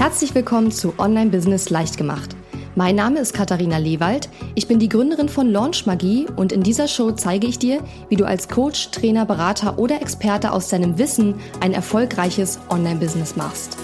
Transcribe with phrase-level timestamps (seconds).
[0.00, 2.34] Herzlich willkommen zu Online Business leicht gemacht.
[2.74, 4.30] Mein Name ist Katharina Lewald.
[4.54, 8.16] Ich bin die Gründerin von Launch Magie und in dieser Show zeige ich dir, wie
[8.16, 13.76] du als Coach, Trainer, Berater oder Experte aus deinem Wissen ein erfolgreiches Online-Business machst.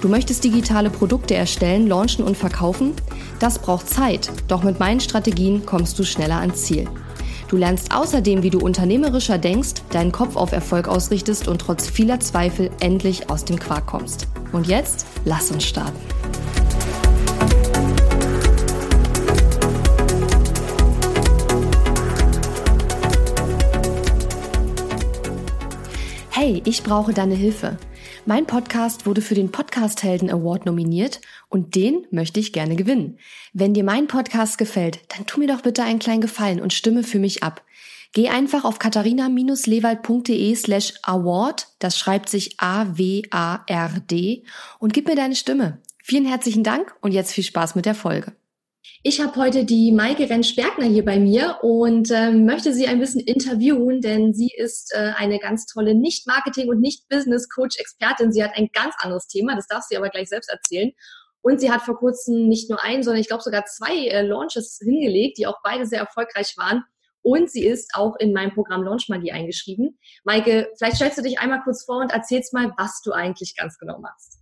[0.00, 2.94] Du möchtest digitale Produkte erstellen, launchen und verkaufen?
[3.40, 6.88] Das braucht Zeit, doch mit meinen Strategien kommst du schneller ans Ziel.
[7.48, 12.20] Du lernst außerdem, wie du unternehmerischer denkst, deinen Kopf auf Erfolg ausrichtest und trotz vieler
[12.20, 14.28] Zweifel endlich aus dem Quark kommst.
[14.52, 15.96] Und jetzt, lass uns starten.
[26.28, 27.78] Hey, ich brauche deine Hilfe.
[28.28, 33.18] Mein Podcast wurde für den Podcast Helden Award nominiert und den möchte ich gerne gewinnen.
[33.54, 37.04] Wenn dir mein Podcast gefällt, dann tu mir doch bitte einen kleinen Gefallen und stimme
[37.04, 37.64] für mich ab.
[38.12, 44.44] Geh einfach auf katharina-lewald.de slash award, das schreibt sich A-W-A-R-D
[44.78, 45.78] und gib mir deine Stimme.
[46.04, 48.34] Vielen herzlichen Dank und jetzt viel Spaß mit der Folge.
[49.04, 53.20] Ich habe heute die Maike Rentsch-Bergner hier bei mir und äh, möchte sie ein bisschen
[53.20, 58.32] interviewen, denn sie ist äh, eine ganz tolle Nicht-Marketing- und Nicht-Business-Coach-Expertin.
[58.32, 60.90] Sie hat ein ganz anderes Thema, das darf sie aber gleich selbst erzählen.
[61.42, 64.80] Und sie hat vor kurzem nicht nur einen, sondern ich glaube sogar zwei äh, Launches
[64.82, 66.82] hingelegt, die auch beide sehr erfolgreich waren.
[67.22, 69.96] Und sie ist auch in meinem Programm Launch Magie eingeschrieben.
[70.24, 73.78] Maike, vielleicht stellst du dich einmal kurz vor und erzählst mal, was du eigentlich ganz
[73.78, 74.37] genau machst.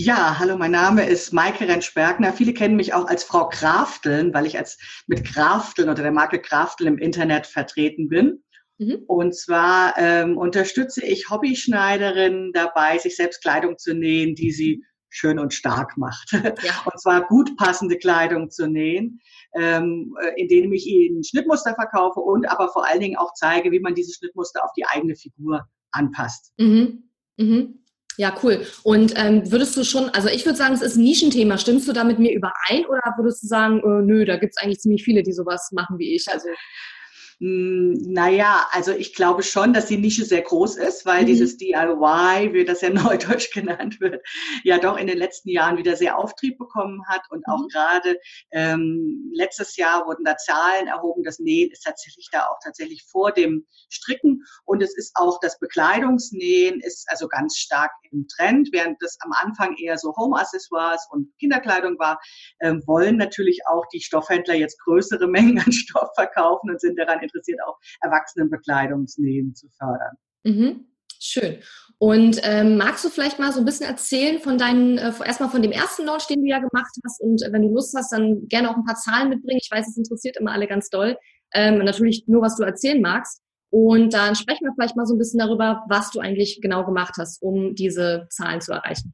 [0.00, 2.32] Ja, hallo, mein Name ist Maike Rentsch-Bergner.
[2.32, 6.40] Viele kennen mich auch als Frau Krafteln, weil ich als mit Krafteln oder der Marke
[6.40, 8.44] Krafteln im Internet vertreten bin.
[8.78, 9.02] Mhm.
[9.08, 15.40] Und zwar ähm, unterstütze ich Hobbyschneiderinnen dabei, sich selbst Kleidung zu nähen, die sie schön
[15.40, 16.30] und stark macht.
[16.62, 16.84] Ja.
[16.84, 19.18] Und zwar gut passende Kleidung zu nähen,
[19.56, 23.80] ähm, äh, indem ich ihnen Schnittmuster verkaufe und aber vor allen Dingen auch zeige, wie
[23.80, 26.52] man diese Schnittmuster auf die eigene Figur anpasst.
[26.56, 27.02] Mhm.
[27.36, 27.80] Mhm.
[28.18, 28.66] Ja, cool.
[28.82, 31.56] Und ähm, würdest du schon, also ich würde sagen, es ist ein Nischenthema.
[31.56, 34.60] Stimmst du da mit mir überein oder würdest du sagen, äh, nö, da gibt es
[34.60, 36.26] eigentlich ziemlich viele, die sowas machen wie ich?
[36.28, 36.48] Also
[37.40, 41.26] naja, also ich glaube schon, dass die Nische sehr groß ist, weil mhm.
[41.26, 44.20] dieses DIY, wie das ja neudeutsch genannt wird,
[44.64, 47.22] ja doch in den letzten Jahren wieder sehr Auftrieb bekommen hat.
[47.30, 47.68] Und auch mhm.
[47.68, 48.18] gerade
[48.50, 51.22] ähm, letztes Jahr wurden da Zahlen erhoben.
[51.22, 54.42] Das Nähen ist tatsächlich da auch tatsächlich vor dem Stricken.
[54.64, 59.30] Und es ist auch das Bekleidungsnähen ist also ganz stark im Trend, während das am
[59.32, 62.18] Anfang eher so Home-Accessoires und Kinderkleidung war,
[62.60, 67.20] ähm, wollen natürlich auch die Stoffhändler jetzt größere Mengen an Stoff verkaufen und sind daran
[67.28, 70.16] interessiert, auch Erwachsenenbekleidungsnähen zu fördern.
[70.44, 70.86] Mhm.
[71.20, 71.58] Schön.
[71.98, 75.62] Und ähm, magst du vielleicht mal so ein bisschen erzählen von deinen, äh, erstmal von
[75.62, 78.46] dem ersten Launch, den du ja gemacht hast und äh, wenn du Lust hast, dann
[78.46, 79.58] gerne auch ein paar Zahlen mitbringen.
[79.60, 81.16] Ich weiß, es interessiert immer alle ganz doll.
[81.52, 83.42] Ähm, natürlich nur, was du erzählen magst.
[83.70, 87.14] Und dann sprechen wir vielleicht mal so ein bisschen darüber, was du eigentlich genau gemacht
[87.18, 89.12] hast, um diese Zahlen zu erreichen.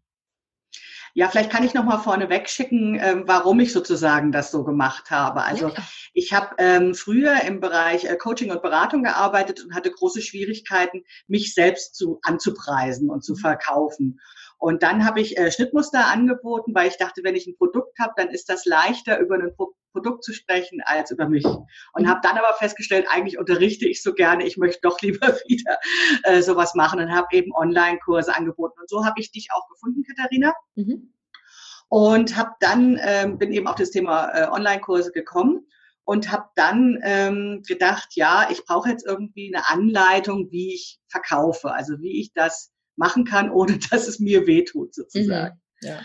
[1.17, 5.13] Ja, vielleicht kann ich noch mal vorneweg schicken, ähm, warum ich sozusagen das so gemacht
[5.13, 5.43] habe.
[5.43, 5.75] Also ja,
[6.13, 11.05] ich habe ähm, früher im Bereich äh, Coaching und Beratung gearbeitet und hatte große Schwierigkeiten,
[11.29, 13.39] mich selbst zu anzupreisen und zu mhm.
[13.39, 14.21] verkaufen.
[14.59, 18.15] Und dann habe ich äh, Schnittmuster angeboten, weil ich dachte, wenn ich ein Produkt habe,
[18.17, 21.45] dann ist das leichter, über ein Pro Produkt zu sprechen als über mich.
[21.45, 25.79] Und habe dann aber festgestellt, eigentlich unterrichte ich so gerne, ich möchte doch lieber wieder
[26.25, 28.81] äh, sowas machen und habe eben Online-Kurse angeboten.
[28.81, 30.53] Und so habe ich dich auch gefunden, Katharina.
[30.75, 31.15] Mhm.
[31.89, 35.67] Und habe dann, ähm, bin eben auf das Thema äh, Online-Kurse gekommen
[36.05, 41.73] und habe dann ähm, gedacht, ja, ich brauche jetzt irgendwie eine Anleitung, wie ich verkaufe,
[41.73, 45.61] also wie ich das machen kann, ohne dass es mir wehtut sozusagen.
[45.83, 46.01] Mhm, ja.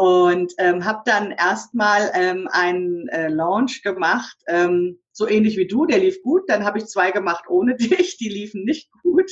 [0.00, 5.84] Und ähm, habe dann erstmal ähm, einen äh, Launch gemacht, ähm, so ähnlich wie du,
[5.84, 6.48] der lief gut.
[6.48, 9.30] Dann habe ich zwei gemacht ohne dich, die liefen nicht gut.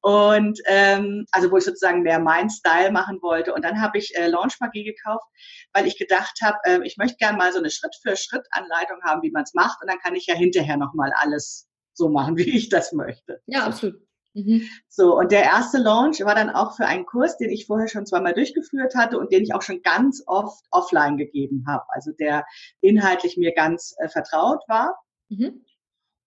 [0.00, 3.54] Und ähm, also wo ich sozusagen mehr mein Style machen wollte.
[3.54, 5.28] Und dann habe ich äh, Launch Magie gekauft,
[5.72, 9.44] weil ich gedacht habe, äh, ich möchte gerne mal so eine Schritt-für-Schritt-Anleitung haben, wie man
[9.44, 9.80] es macht.
[9.80, 13.40] Und dann kann ich ja hinterher nochmal alles so machen, wie ich das möchte.
[13.46, 14.07] Ja, absolut.
[14.38, 14.62] Mhm.
[14.88, 18.06] So, und der erste Launch war dann auch für einen Kurs, den ich vorher schon
[18.06, 21.84] zweimal durchgeführt hatte und den ich auch schon ganz oft offline gegeben habe.
[21.88, 22.44] Also der
[22.80, 24.98] inhaltlich mir ganz äh, vertraut war.
[25.28, 25.64] Mhm.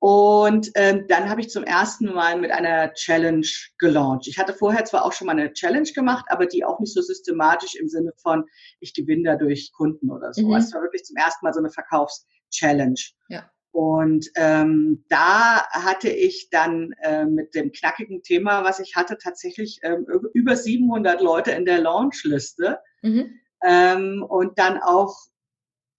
[0.03, 3.45] Und ähm, dann habe ich zum ersten Mal mit einer Challenge
[3.77, 4.27] gelauncht.
[4.27, 7.03] Ich hatte vorher zwar auch schon mal eine Challenge gemacht, aber die auch nicht so
[7.03, 8.45] systematisch im Sinne von,
[8.79, 10.47] ich gewinne dadurch Kunden oder so.
[10.47, 10.53] Mhm.
[10.53, 12.95] Also es war wirklich zum ersten Mal so eine Verkaufschallenge.
[13.29, 13.51] Ja.
[13.71, 19.79] Und ähm, da hatte ich dann äh, mit dem knackigen Thema, was ich hatte, tatsächlich
[19.83, 23.39] ähm, über 700 Leute in der Launchliste mhm.
[23.63, 25.15] ähm, und dann auch,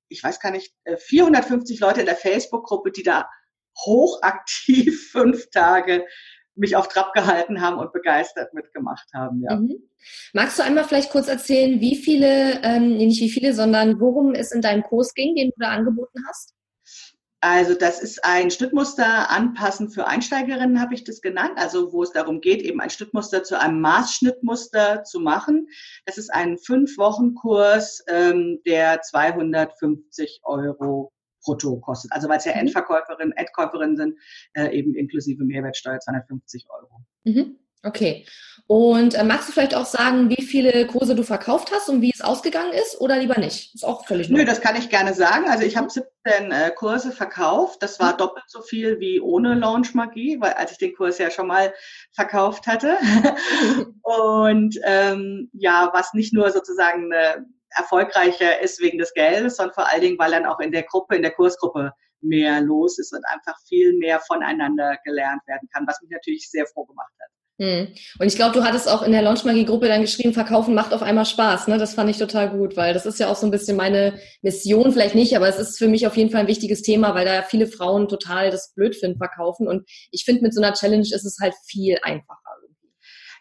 [0.09, 3.31] ich weiß gar nicht, 450 äh, Leute in der Facebook-Gruppe, die da
[3.87, 6.05] hochaktiv fünf Tage
[6.55, 9.43] mich auf Trab gehalten haben und begeistert mitgemacht haben.
[9.43, 9.57] Ja.
[9.57, 9.89] Mhm.
[10.35, 14.53] Magst du einmal vielleicht kurz erzählen, wie viele, ähm, nicht wie viele, sondern worum es
[14.53, 16.55] in deinem Kurs ging, den du da angeboten hast?
[17.45, 21.55] Also das ist ein Schnittmuster anpassen für Einsteigerinnen, habe ich das genannt.
[21.57, 25.67] Also wo es darum geht, eben ein Schnittmuster zu einem Maßschnittmuster zu machen.
[26.07, 31.13] Das ist ein Fünf-Wochen-Kurs, ähm, der 250 Euro
[31.45, 32.13] brutto kostet.
[32.13, 32.61] Also weil es ja mhm.
[32.61, 34.19] Endverkäuferinnen, Endkäuferinnen sind,
[34.53, 37.05] äh, eben inklusive Mehrwertsteuer 250 Euro.
[37.25, 37.59] Mhm.
[37.83, 38.27] Okay.
[38.69, 42.13] Und äh, magst du vielleicht auch sagen, wie viele Kurse du verkauft hast und wie
[42.15, 43.75] es ausgegangen ist oder lieber nicht?
[43.75, 45.51] Ist auch völlig Nö, das kann ich gerne sagen.
[45.51, 47.83] Also ich habe 17 äh, Kurse verkauft.
[47.83, 48.19] Das war mhm.
[48.19, 51.75] doppelt so viel wie ohne Launch Magie, weil als ich den Kurs ja schon mal
[52.13, 52.97] verkauft hatte.
[54.03, 57.45] und ähm, ja, was nicht nur sozusagen eine
[57.77, 61.17] erfolgreicher ist wegen des Geldes, sondern vor allen Dingen, weil dann auch in der Gruppe,
[61.17, 66.01] in der Kursgruppe mehr los ist und einfach viel mehr voneinander gelernt werden kann, was
[66.01, 67.29] mich natürlich sehr froh gemacht hat.
[67.63, 67.95] Hm.
[68.19, 71.25] Und ich glaube, du hattest auch in der Launchmagie-Gruppe dann geschrieben, verkaufen macht auf einmal
[71.25, 71.69] Spaß.
[71.69, 71.79] Ne?
[71.79, 74.91] Das fand ich total gut, weil das ist ja auch so ein bisschen meine Mission,
[74.91, 77.43] vielleicht nicht, aber es ist für mich auf jeden Fall ein wichtiges Thema, weil da
[77.43, 79.69] viele Frauen total das blöd finden, verkaufen.
[79.69, 82.41] Und ich finde, mit so einer Challenge ist es halt viel einfacher.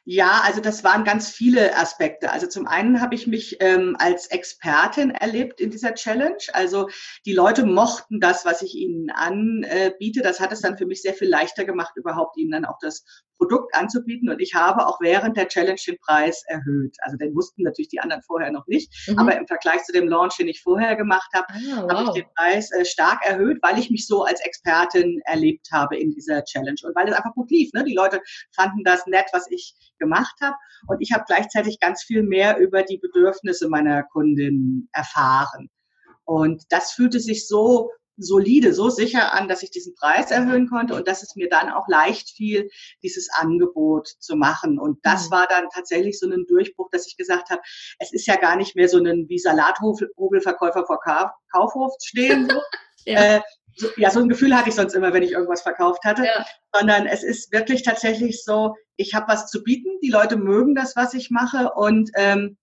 [0.03, 2.31] Ja, also das waren ganz viele Aspekte.
[2.31, 6.37] Also zum einen habe ich mich ähm, als Expertin erlebt in dieser Challenge.
[6.53, 6.89] Also
[7.25, 10.23] die Leute mochten das, was ich ihnen anbiete.
[10.23, 13.05] Das hat es dann für mich sehr viel leichter gemacht, überhaupt ihnen dann auch das
[13.41, 14.29] Produkt anzubieten.
[14.29, 16.95] Und ich habe auch während der Challenge den Preis erhöht.
[17.01, 18.93] Also den wussten natürlich die anderen vorher noch nicht.
[19.07, 19.17] Mhm.
[19.17, 21.91] Aber im Vergleich zu dem Launch, den ich vorher gemacht habe, ah, wow.
[21.91, 25.97] habe ich den Preis äh, stark erhöht, weil ich mich so als Expertin erlebt habe
[25.97, 26.77] in dieser Challenge.
[26.83, 27.73] Und weil es einfach gut lief.
[27.73, 27.83] Ne?
[27.83, 28.21] Die Leute
[28.55, 30.55] fanden das nett, was ich gemacht habe.
[30.87, 35.69] Und ich habe gleichzeitig ganz viel mehr über die Bedürfnisse meiner Kundin erfahren.
[36.25, 40.95] Und das fühlte sich so solide, so sicher an, dass ich diesen Preis erhöhen konnte
[40.95, 42.69] und dass es mir dann auch leicht fiel,
[43.03, 44.79] dieses Angebot zu machen.
[44.79, 45.31] Und das mhm.
[45.31, 47.61] war dann tatsächlich so ein Durchbruch, dass ich gesagt habe,
[47.99, 50.99] es ist ja gar nicht mehr so ein wie Salathobelverkäufer vor
[51.51, 52.49] Kaufhof stehen.
[52.49, 52.61] So.
[53.05, 53.37] ja.
[53.37, 53.41] Äh,
[53.75, 56.45] so, ja, so ein Gefühl hatte ich sonst immer, wenn ich irgendwas verkauft hatte, ja.
[56.73, 60.95] sondern es ist wirklich tatsächlich so, ich habe was zu bieten, die Leute mögen das,
[60.95, 62.57] was ich mache und ähm,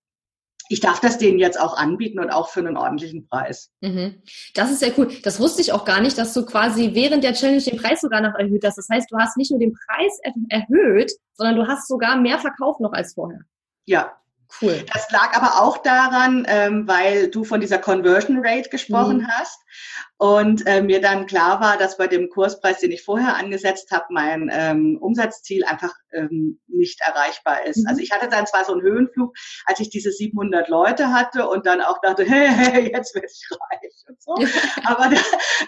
[0.69, 3.71] ich darf das denen jetzt auch anbieten und auch für einen ordentlichen Preis.
[3.81, 4.23] Mhm.
[4.55, 5.11] Das ist sehr cool.
[5.23, 8.21] Das wusste ich auch gar nicht, dass du quasi während der Challenge den Preis sogar
[8.21, 8.77] noch erhöht hast.
[8.77, 10.19] Das heißt, du hast nicht nur den Preis
[10.49, 13.41] erhöht, sondern du hast sogar mehr verkauft noch als vorher.
[13.87, 14.13] Ja,
[14.63, 14.83] Cool.
[14.93, 19.29] Das lag aber auch daran, ähm, weil du von dieser Conversion Rate gesprochen mhm.
[19.29, 19.61] hast
[20.21, 24.07] und äh, mir dann klar war, dass bei dem Kurspreis, den ich vorher angesetzt habe,
[24.11, 27.79] mein ähm, Umsatzziel einfach ähm, nicht erreichbar ist.
[27.79, 27.87] Mhm.
[27.87, 29.33] Also ich hatte dann zwar so einen Höhenflug,
[29.67, 33.49] als ich diese 700 Leute hatte und dann auch dachte, hey, hey jetzt werde ich
[33.51, 34.33] reich und so.
[34.85, 35.21] Aber da,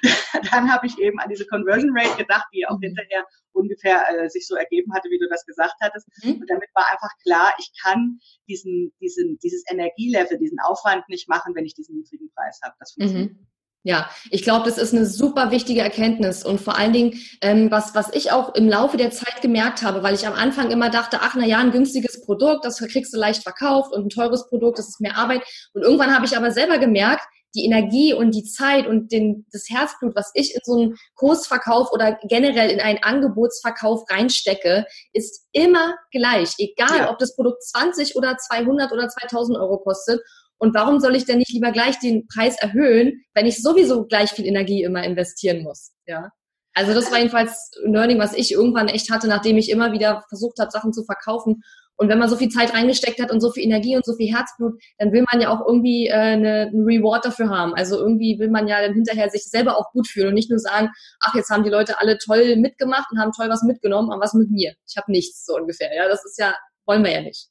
[0.51, 2.87] dann habe ich eben an diese Conversion Rate gedacht, die auch mhm.
[2.87, 6.09] hinterher ungefähr äh, sich so ergeben hatte, wie du das gesagt hattest.
[6.25, 6.41] Mhm.
[6.41, 8.19] Und damit war einfach klar, ich kann
[8.49, 12.75] diesen, diesen, dieses Energielevel, diesen Aufwand nicht machen, wenn ich diesen niedrigen Preis habe.
[12.81, 13.33] Das funktioniert.
[13.33, 13.47] Mhm.
[13.83, 17.95] Ja, ich glaube, das ist eine super wichtige Erkenntnis und vor allen Dingen, ähm, was,
[17.95, 21.21] was ich auch im Laufe der Zeit gemerkt habe, weil ich am Anfang immer dachte,
[21.23, 24.79] ach na ja, ein günstiges Produkt, das kriegst du leicht verkauft und ein teures Produkt,
[24.79, 25.43] das ist mehr Arbeit.
[25.73, 27.25] Und irgendwann habe ich aber selber gemerkt,
[27.55, 31.91] die Energie und die Zeit und den, das Herzblut, was ich in so einen Kursverkauf
[31.93, 36.55] oder generell in einen Angebotsverkauf reinstecke, ist immer gleich.
[36.59, 37.11] Egal, ja.
[37.11, 40.21] ob das Produkt 20 oder 200 oder 2000 Euro kostet.
[40.61, 44.31] Und warum soll ich denn nicht lieber gleich den Preis erhöhen, wenn ich sowieso gleich
[44.31, 45.93] viel Energie immer investieren muss?
[46.07, 46.31] Ja.
[46.75, 50.23] Also das war jedenfalls ein Learning, was ich irgendwann echt hatte, nachdem ich immer wieder
[50.29, 51.63] versucht habe, Sachen zu verkaufen
[52.01, 54.35] und wenn man so viel Zeit reingesteckt hat und so viel Energie und so viel
[54.35, 57.75] Herzblut, dann will man ja auch irgendwie äh, eine, einen Reward dafür haben.
[57.75, 60.59] Also irgendwie will man ja dann hinterher sich selber auch gut fühlen und nicht nur
[60.59, 60.89] sagen,
[61.23, 64.33] ach, jetzt haben die Leute alle toll mitgemacht und haben toll was mitgenommen, aber was
[64.33, 64.73] mit mir?
[64.89, 65.95] Ich habe nichts so ungefähr.
[65.95, 66.55] Ja, das ist ja,
[66.87, 67.51] wollen wir ja nicht.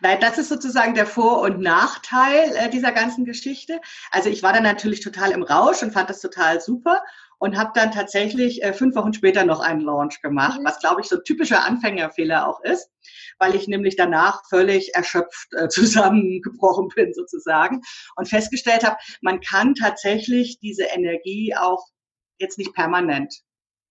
[0.00, 3.80] Weil das ist sozusagen der Vor- und Nachteil äh, dieser ganzen Geschichte.
[4.10, 7.02] Also ich war dann natürlich total im Rausch und fand das total super
[7.38, 10.64] und habe dann tatsächlich äh, fünf Wochen später noch einen Launch gemacht, mhm.
[10.64, 12.88] was glaube ich so ein typischer Anfängerfehler auch ist,
[13.38, 17.82] weil ich nämlich danach völlig erschöpft äh, zusammengebrochen bin sozusagen
[18.16, 21.86] und festgestellt habe, man kann tatsächlich diese Energie auch
[22.38, 23.42] jetzt nicht permanent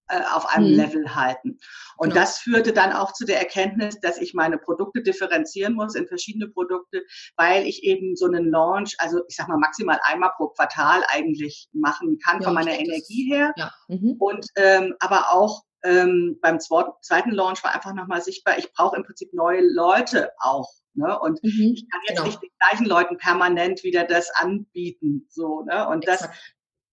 [0.07, 0.75] äh, auf einem mhm.
[0.75, 1.57] Level halten.
[1.97, 2.21] Und genau.
[2.21, 6.47] das führte dann auch zu der Erkenntnis, dass ich meine Produkte differenzieren muss in verschiedene
[6.47, 7.03] Produkte,
[7.37, 11.69] weil ich eben so einen Launch, also ich sag mal maximal einmal pro Quartal eigentlich
[11.73, 13.53] machen kann ja, von meiner Energie her.
[13.55, 13.71] Ja.
[13.87, 14.15] Mhm.
[14.19, 19.03] Und ähm, aber auch ähm, beim zweiten Launch war einfach nochmal sichtbar, ich brauche im
[19.03, 20.69] Prinzip neue Leute auch.
[20.95, 21.17] Ne?
[21.19, 22.27] Und mhm, ich kann jetzt genau.
[22.27, 25.27] nicht den gleichen Leuten permanent wieder das anbieten.
[25.29, 25.87] So, ne?
[25.87, 26.33] Und Exakt.
[26.33, 26.39] das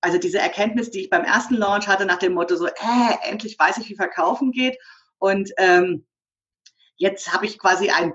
[0.02, 3.58] also diese Erkenntnis, die ich beim ersten Launch hatte, nach dem Motto so, äh, endlich
[3.58, 4.76] weiß ich, wie verkaufen geht.
[5.18, 6.06] Und ähm,
[6.96, 8.12] jetzt habe ich quasi ein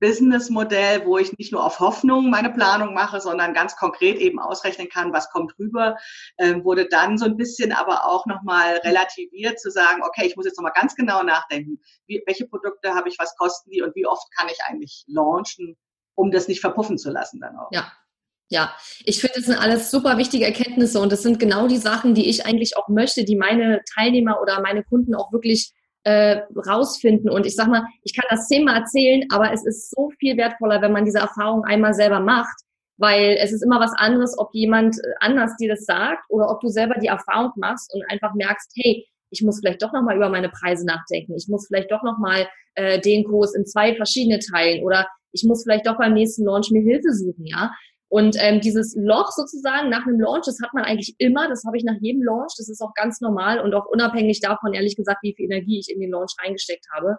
[0.00, 4.88] Businessmodell, wo ich nicht nur auf Hoffnung meine Planung mache, sondern ganz konkret eben ausrechnen
[4.88, 5.96] kann, was kommt rüber,
[6.38, 10.46] ähm, wurde dann so ein bisschen aber auch nochmal relativiert zu sagen, okay, ich muss
[10.46, 14.06] jetzt nochmal ganz genau nachdenken, wie, welche Produkte habe ich, was kosten die und wie
[14.06, 15.76] oft kann ich eigentlich launchen,
[16.14, 17.70] um das nicht verpuffen zu lassen dann auch.
[17.72, 17.92] Ja.
[18.50, 18.74] Ja,
[19.04, 22.30] ich finde, das sind alles super wichtige Erkenntnisse und das sind genau die Sachen, die
[22.30, 25.72] ich eigentlich auch möchte, die meine Teilnehmer oder meine Kunden auch wirklich
[26.04, 27.28] äh, rausfinden.
[27.28, 30.80] Und ich sag mal, ich kann das zehnmal erzählen, aber es ist so viel wertvoller,
[30.80, 32.56] wenn man diese Erfahrung einmal selber macht,
[32.96, 36.60] weil es ist immer was anderes, ob jemand äh, anders dir das sagt oder ob
[36.60, 40.30] du selber die Erfahrung machst und einfach merkst, hey, ich muss vielleicht doch nochmal über
[40.30, 41.34] meine Preise nachdenken.
[41.36, 45.64] Ich muss vielleicht doch nochmal äh, den Kurs in zwei verschiedene teilen oder ich muss
[45.64, 47.70] vielleicht doch beim nächsten Launch mir Hilfe suchen, ja.
[48.08, 51.76] Und ähm, dieses Loch sozusagen nach einem Launch, das hat man eigentlich immer, das habe
[51.76, 55.18] ich nach jedem Launch, das ist auch ganz normal und auch unabhängig davon, ehrlich gesagt,
[55.22, 57.18] wie viel Energie ich in den Launch reingesteckt habe.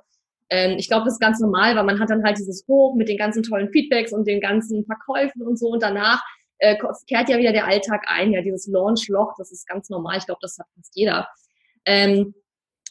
[0.50, 3.08] Ähm, ich glaube, das ist ganz normal, weil man hat dann halt dieses Hoch mit
[3.08, 6.24] den ganzen tollen Feedbacks und den ganzen Verkäufen und so und danach
[6.58, 6.76] äh,
[7.08, 10.40] kehrt ja wieder der Alltag ein, ja, dieses Launch-Loch, das ist ganz normal, ich glaube,
[10.42, 11.28] das hat fast jeder.
[11.86, 12.34] Ähm,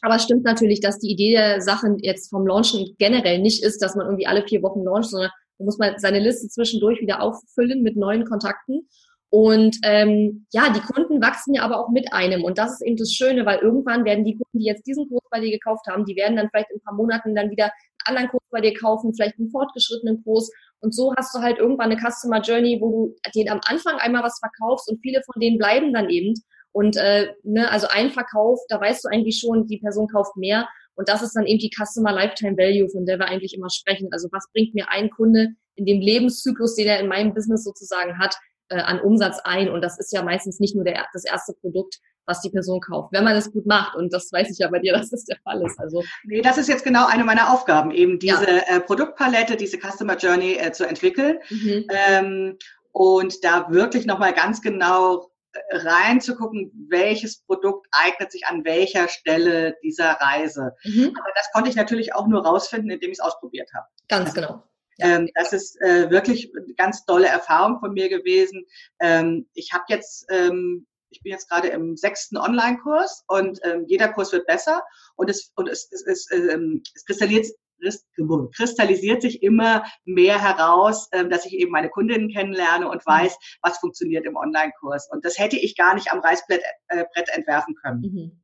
[0.01, 3.81] aber es stimmt natürlich, dass die Idee der Sachen jetzt vom Launchen generell nicht ist,
[3.81, 7.21] dass man irgendwie alle vier Wochen launcht, sondern da muss man seine Liste zwischendurch wieder
[7.21, 8.87] auffüllen mit neuen Kontakten.
[9.31, 12.43] Und ähm, ja, die Kunden wachsen ja aber auch mit einem.
[12.43, 15.21] Und das ist eben das Schöne, weil irgendwann werden die Kunden, die jetzt diesen Kurs
[15.29, 18.17] bei dir gekauft haben, die werden dann vielleicht in ein paar Monaten dann wieder einen
[18.17, 20.49] anderen Kurs bei dir kaufen, vielleicht einen fortgeschrittenen Kurs.
[20.79, 24.23] Und so hast du halt irgendwann eine Customer Journey, wo du denen am Anfang einmal
[24.23, 26.33] was verkaufst und viele von denen bleiben dann eben.
[26.71, 30.67] Und äh, ne, also ein Verkauf, da weißt du eigentlich schon, die Person kauft mehr.
[30.99, 34.09] Und das ist dann eben die Customer Lifetime Value, von der wir eigentlich immer sprechen.
[34.11, 38.19] Also was bringt mir ein Kunde in dem Lebenszyklus, den er in meinem Business sozusagen
[38.19, 38.35] hat,
[38.67, 39.69] äh, an Umsatz ein?
[39.69, 43.13] Und das ist ja meistens nicht nur der, das erste Produkt, was die Person kauft,
[43.13, 43.95] wenn man es gut macht.
[43.95, 45.79] Und das weiß ich ja bei dir, dass das der Fall ist.
[45.79, 48.63] Also nee, das ist jetzt genau eine meiner Aufgaben, eben diese ja.
[48.67, 51.37] äh, Produktpalette, diese Customer Journey äh, zu entwickeln.
[51.49, 51.87] Mhm.
[51.89, 52.57] Ähm,
[52.91, 55.28] und da wirklich nochmal ganz genau
[55.71, 60.75] reinzugucken, welches Produkt eignet sich an welcher Stelle dieser Reise.
[60.83, 61.13] Mhm.
[61.17, 63.87] Aber das konnte ich natürlich auch nur rausfinden, indem ich es ausprobiert habe.
[64.07, 64.63] Ganz genau.
[64.99, 68.65] Ähm, das ist äh, wirklich eine ganz tolle Erfahrung von mir gewesen.
[68.99, 74.09] Ähm, ich habe jetzt, ähm, ich bin jetzt gerade im sechsten Online-Kurs und ähm, jeder
[74.09, 74.83] Kurs wird besser
[75.15, 77.47] und es, und es, es, es, ähm, es kristalliert
[78.55, 83.11] kristallisiert sich immer mehr heraus, ähm, dass ich eben meine Kundinnen kennenlerne und mhm.
[83.11, 85.09] weiß, was funktioniert im Online-Kurs.
[85.11, 88.01] Und das hätte ich gar nicht am Reißbrett äh, entwerfen können.
[88.01, 88.41] Mhm.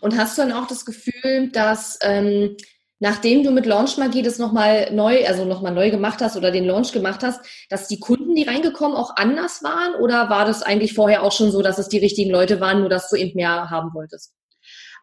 [0.00, 2.56] Und hast du dann auch das Gefühl, dass ähm,
[3.00, 6.64] nachdem du mit Launch Magie das nochmal neu, also nochmal neu gemacht hast oder den
[6.64, 9.94] Launch gemacht hast, dass die Kunden, die reingekommen, auch anders waren?
[9.96, 12.88] Oder war das eigentlich vorher auch schon so, dass es die richtigen Leute waren, nur
[12.88, 14.32] dass du eben mehr haben wolltest?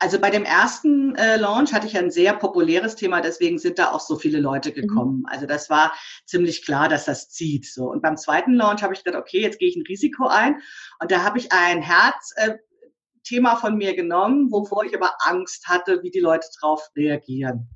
[0.02, 3.92] Also bei dem ersten äh, Launch hatte ich ein sehr populäres Thema, deswegen sind da
[3.92, 4.74] auch so viele Leute mhm.
[4.74, 5.18] gekommen.
[5.20, 5.26] Mhm.
[5.28, 5.94] Also das war
[6.26, 7.68] ziemlich klar, dass das zieht.
[7.68, 10.60] So und beim zweiten Launch habe ich gedacht, okay, jetzt gehe ich ein Risiko ein
[11.00, 12.34] und da habe ich ein Herz.
[12.36, 12.56] Äh,
[13.24, 17.70] Thema von mir genommen, wovor ich aber Angst hatte, wie die Leute drauf reagieren.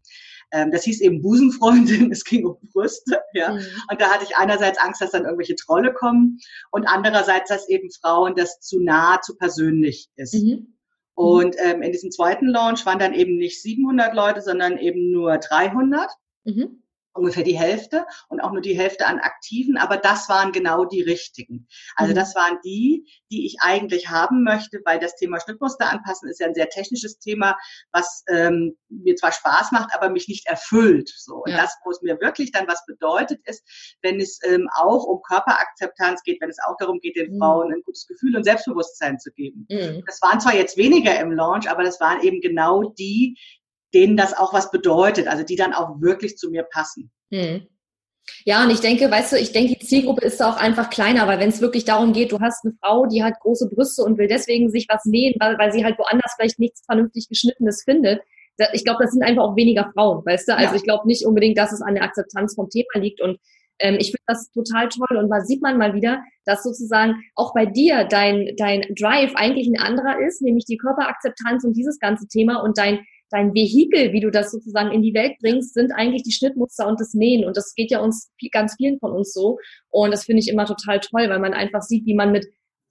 [0.51, 3.53] Ähm, das hieß eben Busenfreundin, es ging um Brüste, ja.
[3.53, 3.59] Mhm.
[3.91, 6.39] Und da hatte ich einerseits Angst, dass dann irgendwelche Trolle kommen
[6.71, 10.33] und andererseits, dass eben Frauen das zu nah, zu persönlich ist.
[10.33, 10.74] Mhm.
[11.15, 11.23] Mhm.
[11.23, 15.37] Und ähm, in diesem zweiten Launch waren dann eben nicht 700 Leute, sondern eben nur
[15.37, 16.09] 300.
[16.43, 16.81] Mhm
[17.15, 21.01] ungefähr die Hälfte und auch nur die Hälfte an Aktiven, aber das waren genau die
[21.01, 21.67] richtigen.
[21.95, 22.15] Also mhm.
[22.15, 26.47] das waren die, die ich eigentlich haben möchte, weil das Thema Schnittmuster anpassen ist ja
[26.47, 27.57] ein sehr technisches Thema,
[27.91, 31.09] was ähm, mir zwar Spaß macht, aber mich nicht erfüllt.
[31.15, 31.57] So und ja.
[31.57, 33.63] das, wo es mir wirklich dann was bedeutet, ist,
[34.01, 37.39] wenn es ähm, auch um Körperakzeptanz geht, wenn es auch darum geht, den mhm.
[37.39, 39.65] Frauen ein gutes Gefühl und Selbstbewusstsein zu geben.
[39.69, 40.03] Mhm.
[40.05, 43.37] Das waren zwar jetzt weniger im Launch, aber das waren eben genau die,
[43.95, 47.11] denen das auch was bedeutet, also die dann auch wirklich zu mir passen.
[47.31, 47.67] Hm.
[48.43, 51.39] Ja, und ich denke, weißt du, ich denke, die Zielgruppe ist auch einfach kleiner, weil
[51.39, 54.27] wenn es wirklich darum geht, du hast eine Frau, die hat große Brüste und will
[54.27, 58.21] deswegen sich was nähen, weil, weil sie halt woanders vielleicht nichts vernünftig geschnittenes findet.
[58.73, 60.55] Ich glaube, das sind einfach auch weniger Frauen, weißt du?
[60.55, 60.75] Also ja.
[60.75, 63.21] ich glaube nicht unbedingt, dass es an der Akzeptanz vom Thema liegt.
[63.21, 63.37] Und
[63.79, 65.17] ähm, ich finde das total toll.
[65.17, 69.67] Und da sieht man mal wieder, dass sozusagen auch bei dir dein, dein Drive eigentlich
[69.67, 74.19] ein anderer ist, nämlich die Körperakzeptanz und dieses ganze Thema und dein dein Vehikel, wie
[74.19, 77.45] du das sozusagen in die Welt bringst, sind eigentlich die Schnittmuster und das Nähen.
[77.45, 79.57] Und das geht ja uns ganz vielen von uns so.
[79.89, 82.47] Und das finde ich immer total toll, weil man einfach sieht, wie man mit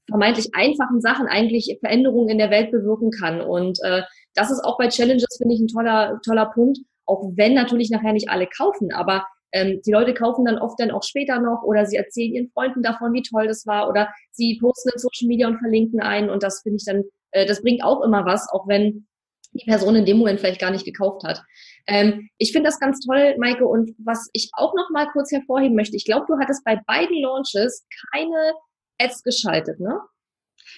[0.09, 3.41] vermeintlich einfachen Sachen eigentlich Veränderungen in der Welt bewirken kann.
[3.41, 4.03] Und äh,
[4.35, 6.79] das ist auch bei Challenges, finde ich, ein toller, toller Punkt.
[7.07, 10.91] Auch wenn natürlich nachher nicht alle kaufen, aber ähm, die Leute kaufen dann oft dann
[10.91, 14.59] auch später noch oder sie erzählen ihren Freunden davon, wie toll das war oder sie
[14.59, 17.85] posten in Social Media und verlinken ein und das finde ich dann, äh, das bringt
[17.85, 19.07] auch immer was, auch wenn
[19.55, 21.43] die Person in dem Moment vielleicht gar nicht gekauft hat.
[21.87, 23.67] Ähm, ich finde das ganz toll, Maike.
[23.67, 27.21] Und was ich auch noch mal kurz hervorheben möchte, ich glaube, du hattest bei beiden
[27.23, 28.53] Launches keine
[29.01, 30.01] Ads geschaltet, ne?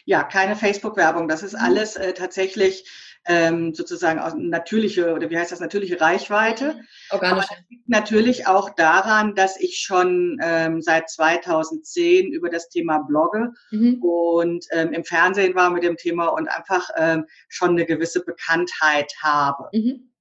[0.06, 1.28] Ja, keine Facebook-Werbung.
[1.28, 1.60] Das ist mhm.
[1.60, 2.88] alles äh, tatsächlich
[3.28, 6.74] ähm, sozusagen aus natürliche oder wie heißt das natürliche Reichweite.
[6.74, 6.86] Mhm.
[7.10, 7.32] Organisch.
[7.32, 13.00] Aber das liegt natürlich auch daran, dass ich schon ähm, seit 2010 über das Thema
[13.00, 14.00] blogge mhm.
[14.00, 19.12] und ähm, im Fernsehen war mit dem Thema und einfach ähm, schon eine gewisse Bekanntheit
[19.20, 19.68] habe.
[19.72, 20.12] Mhm.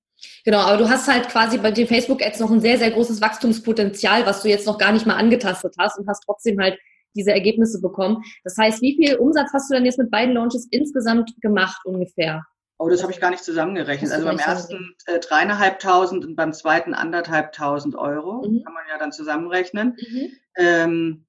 [0.43, 4.25] Genau, aber du hast halt quasi bei den Facebook-Ads noch ein sehr, sehr großes Wachstumspotenzial,
[4.25, 6.79] was du jetzt noch gar nicht mal angetastet hast und hast trotzdem halt
[7.15, 8.22] diese Ergebnisse bekommen.
[8.43, 12.43] Das heißt, wie viel Umsatz hast du denn jetzt mit beiden Launches insgesamt gemacht ungefähr?
[12.77, 14.12] Oh, das habe ich gar nicht zusammengerechnet.
[14.12, 18.45] Also beim ersten äh, dreieinhalbtausend und beim zweiten anderthalbtausend Euro.
[18.45, 18.63] Mhm.
[18.63, 19.95] Kann man ja dann zusammenrechnen.
[19.98, 20.31] Mhm.
[20.57, 21.25] Ähm,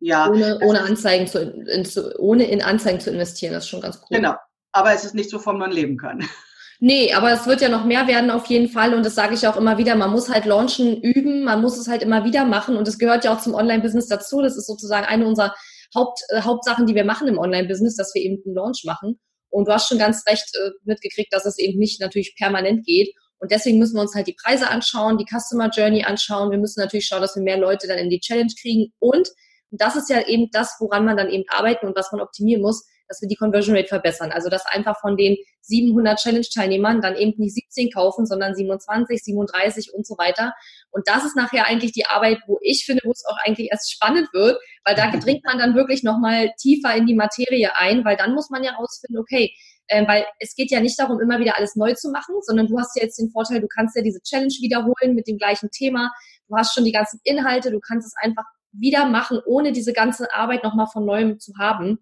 [0.00, 0.30] ja.
[0.30, 3.98] Ohne, ohne Anzeigen zu, in, zu, ohne in Anzeigen zu investieren, das ist schon ganz
[3.98, 4.16] cool.
[4.16, 4.34] Genau.
[4.72, 6.20] Aber es ist nicht, wovon man leben kann.
[6.80, 9.48] Nee, aber es wird ja noch mehr werden auf jeden Fall und das sage ich
[9.48, 9.96] auch immer wieder.
[9.96, 13.24] Man muss halt launchen üben, man muss es halt immer wieder machen und es gehört
[13.24, 14.40] ja auch zum Online-Business dazu.
[14.42, 15.54] Das ist sozusagen eine unserer
[15.94, 19.18] Haupt, äh, Hauptsachen, die wir machen im Online-Business, dass wir eben einen Launch machen.
[19.50, 23.12] Und du hast schon ganz recht äh, mitgekriegt, dass es eben nicht natürlich permanent geht.
[23.38, 26.50] Und deswegen müssen wir uns halt die Preise anschauen, die Customer Journey anschauen.
[26.50, 28.92] Wir müssen natürlich schauen, dass wir mehr Leute dann in die Challenge kriegen.
[28.98, 29.28] Und,
[29.70, 32.62] und das ist ja eben das, woran man dann eben arbeiten und was man optimieren
[32.62, 34.30] muss, dass wir die Conversion Rate verbessern.
[34.32, 39.92] Also dass einfach von den 700 Challenge-Teilnehmern dann eben nicht 17 kaufen, sondern 27, 37
[39.94, 40.54] und so weiter.
[40.90, 43.92] Und das ist nachher eigentlich die Arbeit, wo ich finde, wo es auch eigentlich erst
[43.92, 48.16] spannend wird, weil da dringt man dann wirklich nochmal tiefer in die Materie ein, weil
[48.16, 49.52] dann muss man ja rausfinden, okay,
[49.88, 52.78] äh, weil es geht ja nicht darum, immer wieder alles neu zu machen, sondern du
[52.78, 56.12] hast ja jetzt den Vorteil, du kannst ja diese Challenge wiederholen mit dem gleichen Thema.
[56.48, 60.32] Du hast schon die ganzen Inhalte, du kannst es einfach wieder machen, ohne diese ganze
[60.34, 61.98] Arbeit nochmal von neuem zu haben.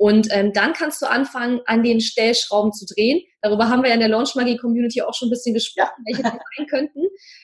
[0.00, 3.20] Und ähm, dann kannst du anfangen, an den Stellschrauben zu drehen.
[3.42, 6.16] Darüber haben wir ja in der Launch Magie Community auch schon ein bisschen gesprochen, ja.
[6.16, 7.00] welche die sein könnten.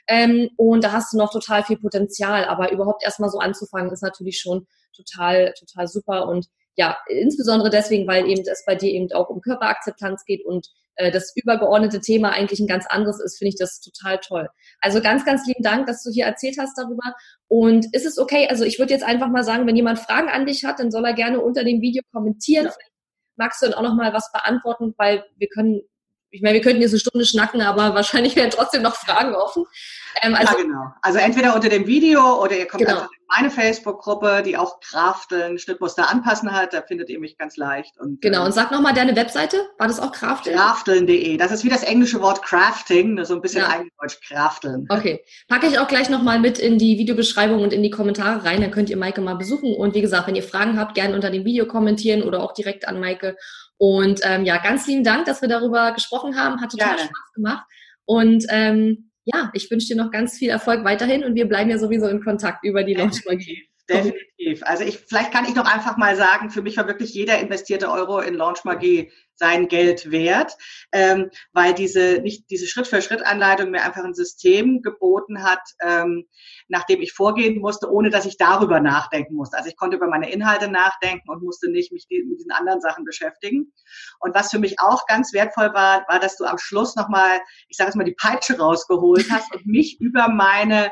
[0.08, 2.46] Ähm, und da hast du noch total viel Potenzial.
[2.46, 6.28] Aber überhaupt erstmal so anzufangen, ist natürlich schon total, total super.
[6.28, 6.46] Und
[6.76, 10.66] ja, insbesondere deswegen, weil eben es bei dir eben auch um Körperakzeptanz geht und
[10.96, 14.48] äh, das übergeordnete Thema eigentlich ein ganz anderes ist, finde ich das total toll.
[14.80, 17.14] Also ganz, ganz lieben Dank, dass du hier erzählt hast darüber.
[17.48, 18.48] Und ist es okay?
[18.48, 21.04] Also ich würde jetzt einfach mal sagen, wenn jemand Fragen an dich hat, dann soll
[21.04, 22.66] er gerne unter dem Video kommentieren.
[22.66, 22.72] Ja.
[23.36, 25.82] Magst du dann auch noch mal was beantworten, weil wir können
[26.36, 29.64] ich meine, wir könnten jetzt eine Stunde schnacken, aber wahrscheinlich wären trotzdem noch Fragen offen.
[30.22, 30.92] Ähm, also, ja, genau.
[31.02, 33.00] Also entweder unter dem Video oder ihr kommt genau.
[33.00, 36.72] einfach in meine Facebook-Gruppe, die auch Krafteln, Schnittmuster anpassen hat.
[36.74, 37.98] Da findet ihr mich ganz leicht.
[37.98, 38.44] Und, genau.
[38.44, 39.56] Und sag nochmal deine Webseite.
[39.78, 40.56] War das auch Krafteln?
[40.56, 41.36] Krafteln.de.
[41.36, 43.68] Das ist wie das englische Wort Crafting, so ein bisschen ja.
[43.68, 44.86] Eigendeutsch Krafteln.
[44.88, 45.24] Okay.
[45.48, 48.60] Packe ich auch gleich nochmal mit in die Videobeschreibung und in die Kommentare rein.
[48.60, 49.74] Dann könnt ihr Maike mal besuchen.
[49.74, 52.88] Und wie gesagt, wenn ihr Fragen habt, gerne unter dem Video kommentieren oder auch direkt
[52.88, 53.36] an Maike.
[53.78, 56.60] Und ähm, ja, ganz lieben Dank, dass wir darüber gesprochen haben.
[56.60, 57.08] Hat total Gerne.
[57.08, 57.66] Spaß gemacht.
[58.04, 61.78] Und ähm, ja, ich wünsche dir noch ganz viel Erfolg weiterhin und wir bleiben ja
[61.78, 63.68] sowieso in Kontakt über die Launch Magie.
[63.88, 64.62] Definitiv.
[64.64, 67.90] Also ich, vielleicht kann ich noch einfach mal sagen, für mich war wirklich jeder investierte
[67.90, 70.56] Euro in Launch Magie sein Geld wert,
[70.92, 76.26] ähm, weil diese nicht diese Schritt-für-Schritt-Anleitung mir einfach ein System geboten hat, ähm,
[76.68, 79.56] nach dem ich vorgehen musste, ohne dass ich darüber nachdenken musste.
[79.56, 83.04] Also ich konnte über meine Inhalte nachdenken und musste nicht mich mit diesen anderen Sachen
[83.04, 83.72] beschäftigen.
[84.20, 87.76] Und was für mich auch ganz wertvoll war, war, dass du am Schluss nochmal, ich
[87.76, 90.90] sage jetzt mal, die Peitsche rausgeholt hast und mich über meine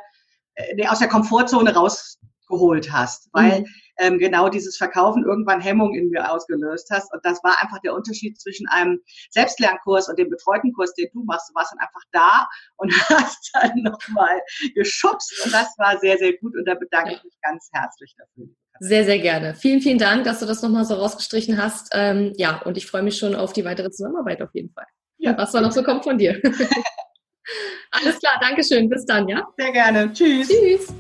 [0.55, 2.19] äh, aus der Komfortzone raus
[2.55, 3.67] geholt hast, weil mhm.
[3.99, 7.13] ähm, genau dieses Verkaufen irgendwann Hemmung in mir ausgelöst hast.
[7.13, 11.25] Und das war einfach der Unterschied zwischen einem Selbstlernkurs und dem betreuten Kurs, den du
[11.25, 11.51] machst.
[11.51, 14.41] Du warst dann einfach da und hast dann nochmal
[14.75, 15.33] geschubst.
[15.45, 16.55] Und das war sehr, sehr gut.
[16.57, 18.49] Und da bedanke ich mich ganz herzlich dafür.
[18.81, 19.55] Sehr, sehr gerne.
[19.55, 21.91] Vielen, vielen Dank, dass du das nochmal so rausgestrichen hast.
[21.93, 24.87] Ähm, ja, und ich freue mich schon auf die weitere Zusammenarbeit auf jeden Fall.
[25.19, 25.37] Ja.
[25.39, 26.41] Was da noch so kommt von dir.
[27.93, 28.89] Alles klar, Dankeschön.
[28.89, 29.47] Bis dann, ja?
[29.57, 30.13] Sehr gerne.
[30.13, 30.49] Tschüss.
[30.49, 30.93] Tschüss.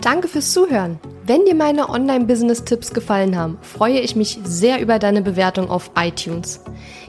[0.00, 1.00] Danke fürs Zuhören.
[1.26, 6.60] Wenn dir meine Online-Business-Tipps gefallen haben, freue ich mich sehr über deine Bewertung auf iTunes.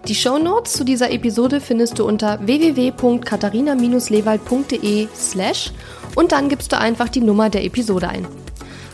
[0.08, 5.72] Die Show Notes zu dieser Episode findest du unter www.katharina-lewald.de slash
[6.16, 8.26] und dann gibst du einfach die Nummer der Episode ein.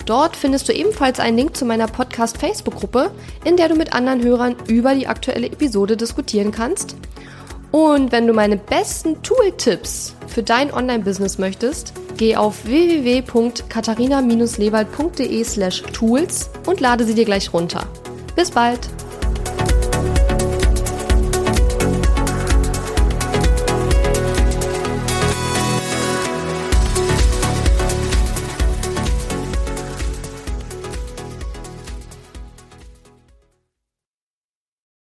[0.06, 3.12] Dort findest du ebenfalls einen Link zu meiner Podcast-Facebook-Gruppe,
[3.46, 6.96] in der du mit anderen Hörern über die aktuelle Episode diskutieren kannst.
[7.72, 16.50] Und wenn du meine besten Tool-Tipps für dein Online-Business möchtest, Geh auf www.katharina-lewald.de slash tools
[16.66, 17.86] und lade sie dir gleich runter.
[18.36, 18.90] Bis bald!